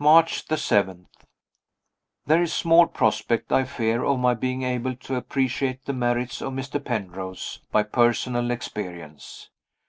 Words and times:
March 0.00 0.44
7. 0.48 1.06
There 2.26 2.42
is 2.42 2.52
small 2.52 2.88
prospect, 2.88 3.52
I 3.52 3.62
fear, 3.62 4.02
of 4.02 4.18
my 4.18 4.34
being 4.34 4.64
able 4.64 4.96
to 4.96 5.14
appreciate 5.14 5.84
the 5.84 5.92
merits 5.92 6.40
of 6.42 6.52
Mr. 6.54 6.84
Penrose 6.84 7.60
by 7.70 7.84
personal 7.84 8.50
experience. 8.50 9.50